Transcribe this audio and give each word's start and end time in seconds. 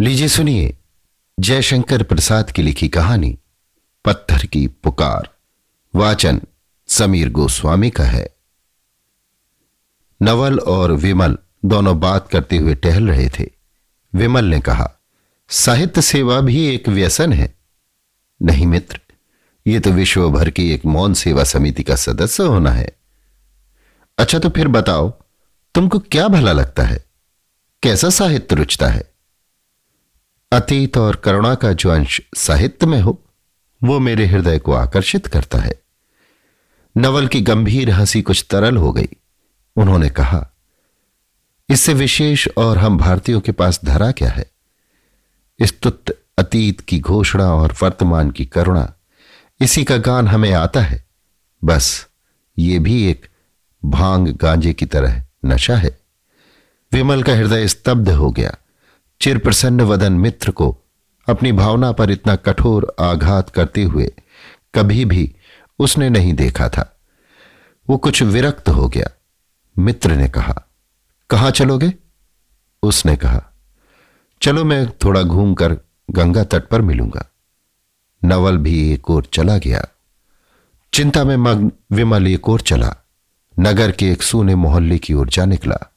लीजिए 0.00 0.28
सुनिए 0.28 0.76
जयशंकर 1.40 2.02
प्रसाद 2.02 2.50
की 2.50 2.62
लिखी 2.62 2.88
कहानी, 2.88 3.38
पत्थर 4.04 4.46
की 4.46 4.66
पुकार। 4.66 5.30
वाचन 5.94 6.40
समीर 6.88 7.30
गोस्वामी 7.30 7.90
का 7.90 8.04
है। 8.04 8.36
नवल 10.22 10.58
और 10.58 10.92
विमल 10.92 11.38
दोनों 11.64 12.00
बात 12.00 12.28
करते 12.28 12.56
हुए 12.56 12.74
टहल 12.74 13.08
रहे 13.08 13.28
थे। 13.28 13.50
विमल 14.14 14.44
ने 14.44 14.60
कहा, 14.60 14.92
साहित्य 15.48 16.02
सेवा 16.02 16.40
भी 16.40 16.66
एक 16.66 16.88
व्यसन 16.88 17.32
है। 17.32 17.54
नहीं 18.42 18.66
मित्र, 18.66 19.00
ये 19.66 19.80
तो 19.80 19.90
विश्व 19.90 20.30
भर 20.30 20.50
की 20.50 20.70
एक 20.70 20.86
मौन 20.86 21.14
सेवा 21.14 21.44
समिति 21.44 21.82
का 21.82 21.96
सदस्य 21.96 22.42
होना 22.42 22.70
है। 22.70 22.96
अच्छा 24.18 24.38
तो 24.38 24.48
फिर 24.48 24.68
बताओ, 24.68 25.10
तुमको 25.74 25.98
क्या 25.98 26.28
भला 26.28 26.52
लगता 26.52 26.82
है? 26.82 27.04
कैसा 27.82 28.10
साहित्य 28.10 28.56
रुचता 28.56 28.86
है? 28.86 29.07
अतीत 30.52 30.96
और 30.96 31.16
करुणा 31.16 31.54
का 31.54 31.72
जो 31.72 31.90
अंश 31.90 32.20
साहित्य 32.36 32.86
में 32.86 33.00
हो, 33.00 33.22
वो 33.84 33.98
मेरे 33.98 34.26
हृदय 34.26 34.58
को 34.58 34.72
आकर्षित 34.72 35.26
करता 35.26 35.58
है। 35.58 35.82
नवल 36.96 37.26
की 37.26 37.40
गंभीर 37.40 37.90
हँसी 37.90 38.22
कुछ 38.22 38.46
तरल 38.50 38.76
हो 38.76 38.92
गई। 38.92 39.08
उन्होंने 39.76 40.10
कहा, 40.10 40.50
इससे 41.70 41.94
विशेष 41.94 42.48
और 42.56 42.78
हम 42.78 42.98
भारतीयों 42.98 43.40
के 43.40 43.52
पास 43.52 43.80
धरा 43.84 44.10
क्या 44.10 44.30
है? 44.30 44.50
स्तुत 45.62 46.04
अतीत 46.38 46.80
की 46.80 47.00
घोषणा 47.00 47.54
और 47.54 47.74
वर्तमान 47.82 48.30
की 48.30 48.46
करुणा, 48.46 48.92
इसी 49.60 49.84
का 49.84 49.96
गान 49.96 50.28
हमें 50.28 50.52
आता 50.52 50.80
है। 50.80 51.04
बस, 51.64 52.06
ये 52.58 52.78
भी 52.78 53.10
एक 53.10 53.26
भाँग 53.84 54.28
गांजे 54.28 54.72
की 54.72 54.86
तरह 54.86 55.24
नशा 55.44 55.76
है। 55.76 56.00
विमल 56.92 57.22
का 57.22 57.34
हृदय 57.34 57.68
स्तब्ध 57.68 58.08
हो 58.08 58.30
गया। 58.30 58.56
चिर 59.20 59.38
प्रसन्न 59.38 59.80
वदन 59.80 60.12
मित्र 60.12 60.50
को 60.50 60.78
अपनी 61.28 61.52
भावना 61.52 61.92
पर 61.92 62.10
इतना 62.10 62.36
कठोर 62.36 62.96
आघात 63.00 63.50
करते 63.50 63.82
हुए 63.82 64.12
कभी 64.74 65.04
भी 65.04 65.34
उसने 65.78 66.10
नहीं 66.10 66.34
देखा 66.34 66.68
था। 66.68 67.00
वो 67.90 67.96
कुछ 67.96 68.22
विरक्त 68.22 68.68
हो 68.68 68.88
गया। 68.88 69.10
मित्र 69.78 70.12
ने 70.12 70.28
कहा, 70.28 70.64
कहाँ 71.30 71.50
चलोगे? 71.50 71.94
उसने 72.82 73.16
कहा, 73.16 73.52
चलो 74.42 74.64
मैं 74.64 74.90
थोड़ा 74.90 75.22
घूमकर 75.22 75.72
गंगा 76.10 76.44
तट 76.44 76.68
पर 76.68 76.80
मिलूँगा। 76.80 77.30
नवल 78.24 78.56
भी 78.56 78.92
एक 78.92 79.10
ओर 79.10 79.28
चला 79.32 79.58
गया। 79.58 79.84
चिंता 80.92 81.24
में 81.24 81.36
मग्न 81.36 81.72
विमल 81.92 82.26
एक 82.26 82.48
ओर 82.48 82.60
चला। 82.60 82.96
नगर 83.60 83.92
के 83.92 84.12
एक 84.12 84.22
सूने 84.22 84.54
मोहल्ले 84.54 84.98
की 84.98 85.14
ओर 85.14 85.28
जा 85.28 85.44
निकला। 85.44 85.92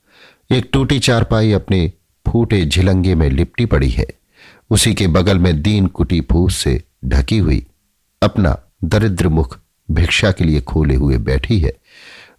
एक 0.51 0.69
टूटी 0.73 0.99
चारपाई 0.99 1.51
अपने 1.51 1.93
फूटे 2.31 2.65
झिलंगे 2.65 3.15
में 3.15 3.29
लिपटी 3.29 3.65
पड़ी 3.65 3.89
है। 3.89 4.07
उसी 4.69 4.93
के 4.93 5.07
बगल 5.07 5.39
में 5.39 5.61
दीन 5.61 5.87
कुटी 5.87 6.21
फूस 6.21 6.55
से 6.55 6.83
ढकी 7.05 7.37
हुई, 7.37 7.65
अपना 8.23 8.59
दरिद्र 8.83 9.27
मुख 9.27 9.59
भिक्षा 9.91 10.31
के 10.31 10.43
लिए 10.43 10.61
खोले 10.61 10.95
हुए 10.95 11.17
बैठी 11.17 11.59
है। 11.59 11.73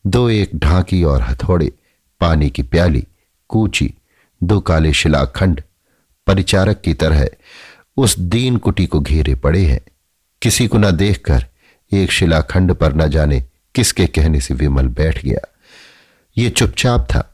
दो 0.07 0.31
एक 0.31 0.51
ढांकी 0.55 1.05
और 1.05 1.23
हथौड़े, 1.23 1.73
पानी 2.21 2.51
की 2.51 2.62
प्याली, 2.62 3.07
कूची, 3.49 3.95
दो 4.43 4.61
काले 4.61 4.93
शिलाखंड, 4.93 5.62
परिचारक 6.27 6.81
की 6.81 6.95
तरह 6.95 7.29
उस 7.97 8.19
दीन 8.19 8.56
कुटी 8.56 8.87
को 8.87 9.01
घेरे 9.01 9.34
पड़े 9.34 9.67
हैं। 9.67 9.81
किसी 10.43 10.69
को 10.69 10.79
न 10.79 10.91
देखकर 10.91 11.47
एक 11.93 12.12
शिलाखंड 12.12 12.73
पर 12.73 12.95
न 12.95 13.09
जाने 13.09 13.45
किसके 13.75 14.06
कहने 14.06 14.41
से 14.41 14.55
विमल 14.55 14.87
बैठ 14.87 15.25
गया। 15.25 15.55
ये 16.39 16.51
चुपचाप 16.51 17.01
था। 17.01 17.29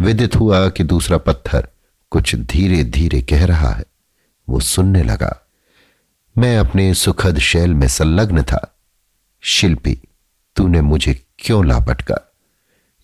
विदित 0.00 0.36
हुआ 0.36 0.68
कि 0.68 0.84
दूसरा 0.84 1.18
पत्थर 1.18 1.68
कुछ 2.14 2.34
धीरे 2.34 2.82
धीरे 2.84 3.20
कह 3.22 3.44
रहा 3.44 3.68
है। 3.68 3.84
वो 4.48 4.60
सुनने 4.60 5.02
लगा। 5.02 5.46
मैं 6.36 6.56
अपने 6.58 6.92
सुखद 6.94 7.38
शैल 7.38 7.74
में 7.74 7.86
संलग्न 7.88 8.42
था। 8.42 8.76
शिल्पी, 9.42 9.98
तूने 10.56 10.80
मुझे 10.80 11.14
क्यों 11.38 11.66
लापटका? 11.66 12.18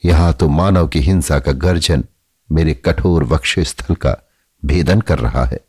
यहाँ 0.04 0.32
तो 0.32 0.48
मानव 0.48 0.88
की 0.88 1.00
हिंसा 1.00 1.38
का 1.38 1.52
गर्जन 1.52 2.04
मेरे 2.50 2.74
कठोर 2.74 3.24
वक्ष 3.24 3.58
स्थल 3.58 3.94
का 3.94 4.16
भेदन 4.64 5.00
कर 5.00 5.18
रहा 5.18 5.44
है। 5.44 5.60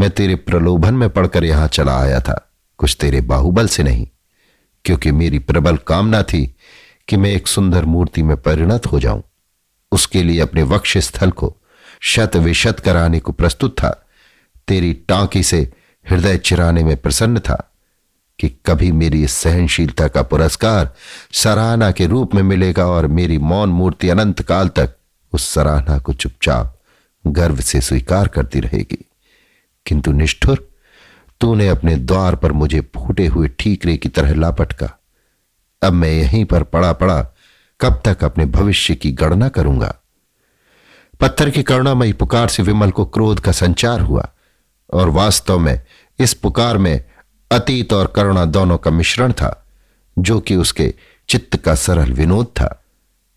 मैं 0.00 0.10
तेरे 0.10 0.34
प्रलोभन 0.34 0.94
में 0.94 1.08
पड़कर 1.10 1.44
यहाँ 1.44 1.68
चला 1.68 2.00
आया 2.00 2.20
था। 2.20 2.40
कुछ 2.78 2.96
तेरे 3.00 3.20
बाहुबल 3.20 3.68
से 3.68 3.82
नहीं, 3.82 4.08
क्योंकि 4.84 5.12
मेरी 5.12 5.38
प्रबल 5.38 5.76
कामना 5.76 6.22
थी 6.22 6.46
कि 7.08 7.16
मैं 7.16 7.30
एक 7.30 7.46
सुंदर 7.46 7.84
मूर्ति 7.84 8.22
में 8.22 8.36
परिणत 8.36 8.86
हो 8.86 9.00
जाऊँ। 9.00 9.22
उसके 9.92 10.22
लिए 10.22 10.40
अपने 10.40 10.62
वक्ष 10.62 10.98
स्थल 10.98 11.30
को 11.30 11.54
शत 12.00 12.36
विशत 12.36 12.80
कराने 12.80 13.20
को 13.20 13.32
प्रस्तुत 13.32 13.72
था। 13.78 14.06
तेरी 14.68 14.92
टांकी 14.92 15.42
से 15.42 15.72
हृदय 16.10 16.38
चिराने 16.38 16.84
में 16.84 16.96
प्रसन्न 16.96 17.38
था 17.38 17.72
कि 18.38 18.48
कभी 18.66 18.92
मेरी 18.92 19.28
सहनशीलता 19.28 20.08
का 20.08 20.22
पुरस्कार 20.22 20.94
सराहना 21.32 21.90
के 21.90 22.06
रूप 22.06 22.34
में 22.34 22.42
मिलेगा 22.42 22.86
और 22.86 23.06
मेरी 23.06 23.38
मौन 23.38 23.68
मूर्ति 23.68 24.08
अनंत 24.08 24.42
काल 24.42 24.68
तक 24.68 24.96
उस 25.32 25.54
सराहना 25.54 25.98
को 25.98 26.12
चुपचाप 26.12 26.78
गर्व 27.26 27.60
से 27.60 27.80
स्वीकार 27.80 28.28
करती 28.28 28.60
रहेगी। 28.60 29.04
किंतु 29.86 30.12
निष्ठुर, 30.12 30.68
तूने 31.40 31.68
अपने 31.68 31.96
द्वार 31.96 32.36
पर 32.36 32.52
मुझे 32.52 32.80
फूटे 32.80 33.26
हुए 33.26 33.48
ठीकरे 33.48 33.96
की 33.96 34.08
तरह 34.08 34.34
लापटका। 34.34 34.98
अब 35.82 35.92
मैं 35.92 36.10
यहीं 36.10 36.44
पर 36.44 36.62
पड़ा 36.62 36.92
पड़ा 36.92 37.26
कब 37.80 38.02
तक 38.04 38.24
अपने 38.24 38.46
भविष्य 38.46 38.94
की 38.94 39.12
गणना 39.12 39.48
करूँगा? 39.48 39.94
पत्थर 41.20 41.50
की 41.50 41.62
करुणामयी 41.62 42.12
पुकार 42.12 42.48
से 42.48 42.62
विमल 42.62 42.90
को 42.90 43.04
क्रोध 43.04 43.40
का 43.40 43.52
संचार 43.52 44.00
हुआ, 44.00 44.28
और 44.92 45.08
वास्तव 45.08 45.58
में 45.58 45.82
इस 46.18 46.34
पुकार 46.34 46.78
में 46.78 47.04
अतीत 47.52 47.92
और 47.92 48.06
करुणा 48.06 48.44
दोनों 48.44 48.78
का 48.78 48.90
मिश्रण 48.90 49.32
था, 49.32 49.66
जो 50.18 50.40
कि 50.40 50.56
उसके 50.56 50.94
चित्त 51.28 51.56
का 51.56 51.74
सरल 51.74 52.12
विनोद 52.12 52.46
था। 52.46 52.84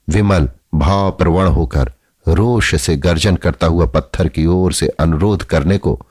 विमल 0.10 0.50
भाव 0.76 1.12
प्रवण 1.12 1.48
होकर 1.48 1.94
रोष 2.28 2.76
से 2.76 2.96
गर्जन 2.96 3.36
करता 3.36 3.68
हुआ 3.68 3.86
पत्थर 3.86 4.28
की 4.28 4.46
ओर 4.46 4.74
से 4.74 4.88
अनुरोध 4.88 5.44
करने 5.44 5.78
को 5.78 6.02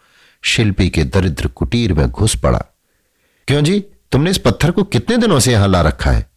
शिल्पी 0.43 0.89
के 0.89 1.05
दरिद्र 1.05 1.49
कुटीर 1.49 1.93
में 1.93 2.11
घुस 2.11 2.37
पड़ा। 2.37 2.65
क्यों 3.49 3.65
जी? 3.65 3.85
तुमने 4.13 4.31
इस 4.31 4.39
पत्थर 4.39 4.71
को 4.71 4.83
कितने 4.83 5.17
दिनों 5.17 5.41
से 5.41 5.53
यहाँ 5.53 5.69
ला 5.69 5.81
रखा 5.81 6.11
है? 6.11 6.31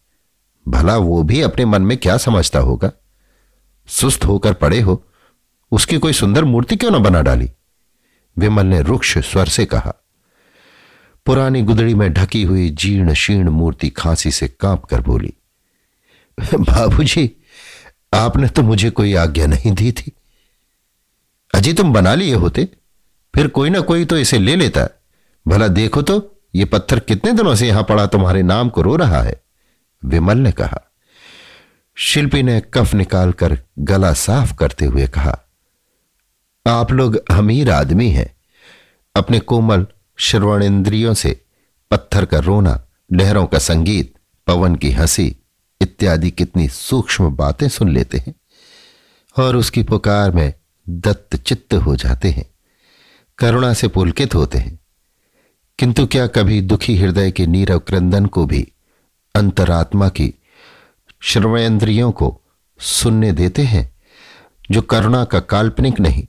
भला 0.68 0.98
वो 0.98 1.24
भी 1.24 1.42
अपने 1.42 1.66
मन 1.66 1.82
में 1.82 1.98
क्या 1.98 2.18
समझता 2.18 2.60
होगा? 2.60 2.92
सुस्त 3.88 4.26
होकर 4.26 4.54
पड़े 4.54 4.80
हो। 4.82 5.04
उसकी 5.74 5.98
कोई 5.98 6.14
सुंदर 6.14 6.44
मूर्ति 6.44 6.76
क्यों 6.76 6.92
ना 6.92 6.98
बना 6.98 7.22
डाली? 7.22 7.50
विमल 8.38 8.66
ने 8.66 8.82
रुक्ष 8.82 9.18
स्वर 9.18 9.46
से 9.46 9.66
कहा, 9.66 9.94
पुरानी 11.26 11.62
गुदड़ी 11.62 11.94
में 11.94 12.14
ढकी 12.14 12.44
हुई 12.44 12.70
जीर्ण 12.70 13.14
शीर्ण 13.14 13.50
मूर्ति 13.50 13.90
खांसी 13.90 14.32
से 14.32 14.48
काँप 14.48 14.86
कर 14.86 15.02
बोली, 15.02 15.34
बाबूजी, 16.54 17.30
आपने 18.14 18.48
तो 18.48 18.62
मुझे 18.62 18.90
कोई 18.90 19.14
आज्ञा 19.16 19.48
नहीं 19.48 19.72
दी 19.72 19.92
थी। 19.92 20.12
अजी 21.56 21.74
तुम 21.74 21.94
बना 21.94 22.14
लिए 22.16 22.34
होते, 22.34 22.68
फिर 23.36 23.48
कोई 23.48 23.70
ना 23.70 23.80
कोई 23.80 24.06
तो 24.06 24.18
इसे 24.18 24.40
ले 24.40 24.56
लेता। 24.56 24.88
भला 25.48 25.68
देखो 25.68 26.02
तो 26.02 26.42
ये 26.56 26.66
पत्थर 26.66 27.00
कितने 27.00 27.32
दिनों 27.32 27.56
से 27.56 27.68
यहाँ 27.68 27.84
पड़ा 27.84 28.06
तुम्हारे 28.06 28.42
नाम 28.44 28.70
को 28.70 28.82
रो 28.82 28.96
रहा 28.96 29.22
है? 29.22 29.42
विमल 30.06 30.38
ने 30.38 30.52
कहा। 30.52 30.82
शिल्पी 31.96 32.44
ने 32.44 32.62
कफ 32.74 32.94
निकालकर 32.94 33.58
गला 33.80 34.14
साफ़ 34.14 34.56
करते 34.56 34.86
हुए 34.86 35.08
कहा 35.08 35.40
आप 36.68 36.92
लोग 36.92 37.16
अमीर 37.32 37.72
आदमी 37.72 38.10
हैं। 38.10 38.38
अपने 39.16 39.40
कोमल 39.40 39.86
श्रवण 40.18 40.64
इंद्रियों 40.64 41.14
से 41.14 41.46
पत्थर 41.92 42.26
का 42.26 42.40
रोना, 42.40 42.84
लहरों 43.14 43.46
का 43.46 43.60
संगीत, 43.60 44.14
पवन 44.48 44.76
की 44.76 44.92
हँसी 44.92 45.36
इत्यादि 45.82 46.32
कितनी 46.32 46.68
सूक्ष्म 46.68 47.36
बातें 47.36 47.68
सुन 47.70 47.90
लेते 47.90 48.18
हैं 48.18 48.34
और 49.38 49.56
उसकी 49.56 49.84
पुकार 49.84 50.32
में 50.32 50.54
दत्त 50.90 51.36
चित्त 51.36 51.74
हो 51.74 51.96
जाते 51.96 52.30
हैं, 52.32 52.46
करुणा 53.38 53.74
से 53.74 53.88
पुलकित 53.88 54.36
होते 54.36 54.58
हैं। 54.58 54.80
किंतु 55.80 56.06
क्या 56.08 56.28
कभी 56.28 56.62
दुखी 56.62 56.98
हृदय 56.98 57.32
के 57.32 57.48
नीरव 57.48 57.80
क्रंदन 57.80 58.26
को 58.26 58.46
भी 58.46 58.68
अंतरात्मा 59.36 60.10
की 60.10 60.34
श्रवेंद्रियों 61.22 62.12
को 62.12 62.42
सुनने 62.80 63.32
देते 63.32 63.62
हैं, 63.62 63.96
जो 64.72 64.82
करुणा 64.82 65.24
का 65.26 65.40
काल्पनिक 65.40 66.00
नहीं 66.00 66.28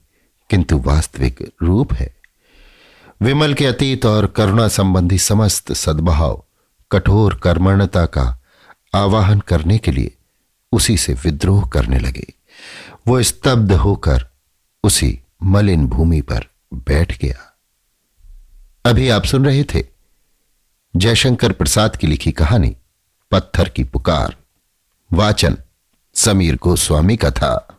किंतु 0.49 0.77
वास्तविक 0.77 1.53
रूप 1.61 1.93
है। 1.93 2.15
विमल 3.21 3.53
के 3.53 3.65
अतीत 3.65 4.05
और 4.05 4.27
करुणा 4.27 4.67
संबंधी 4.67 5.17
समस्त 5.17 5.73
सद्भाव, 5.73 6.45
कठोर 6.91 7.35
कर्मणता 7.35 8.05
का 8.05 8.41
आवाहन 8.95 9.39
करने 9.39 9.77
के 9.77 9.91
लिए 9.91 10.15
उसी 10.71 10.97
से 10.97 11.13
विद्रोह 11.13 11.69
करने 11.69 11.99
लगे। 11.99 12.33
वो 13.07 13.23
स्तब्ध 13.23 13.71
होकर 13.71 14.27
उसी 14.83 15.19
मलिन 15.43 15.87
भूमि 15.87 16.21
पर 16.21 16.45
बैठ 16.73 17.21
गया। 17.21 17.57
अभी 18.85 19.09
आप 19.09 19.23
सुन 19.23 19.45
रहे 19.45 19.63
थे 19.63 19.87
जयशंकर 20.95 21.51
प्रसाद 21.51 21.95
की 21.95 22.07
लिखी 22.07 22.31
कहानी, 22.31 22.75
पत्थर 23.31 23.69
की 23.69 23.83
पुकार, 23.83 24.35
वाचन, 25.13 25.57
समीर 26.13 26.55
गोस्वामी 26.55 27.17
का 27.17 27.31
था। 27.31 27.74